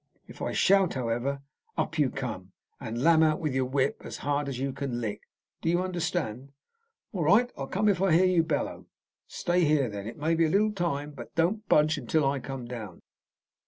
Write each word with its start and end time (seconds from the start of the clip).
If 0.27 0.41
I 0.41 0.51
shout, 0.51 0.95
however, 0.95 1.43
up 1.77 1.99
you 1.99 2.09
come, 2.09 2.53
and 2.79 3.03
lam 3.03 3.21
out 3.21 3.39
with 3.39 3.53
your 3.53 3.65
whip 3.67 4.01
as 4.03 4.17
hard 4.25 4.49
as 4.49 4.57
you 4.57 4.73
can 4.73 4.99
lick. 4.99 5.21
Do 5.61 5.69
you 5.69 5.83
understand?" 5.83 6.53
"All 7.13 7.23
right. 7.25 7.51
I'll 7.55 7.67
come 7.67 7.87
if 7.87 8.01
I 8.01 8.11
hear 8.13 8.25
you 8.25 8.41
bellow." 8.41 8.87
"Stay 9.27 9.63
here, 9.63 9.89
then. 9.89 10.07
It 10.07 10.17
may 10.17 10.33
be 10.33 10.45
a 10.45 10.49
little 10.49 10.71
time, 10.73 11.11
but 11.11 11.35
don't 11.35 11.69
budge 11.69 11.99
until 11.99 12.25
I 12.27 12.39
come 12.39 12.65
down." 12.65 13.03